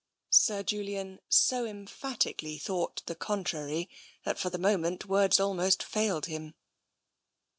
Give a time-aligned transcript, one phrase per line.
[0.31, 3.87] "Sir Julian so emphatically thought the contrary
[4.23, 6.55] that for the moment words almost failed him.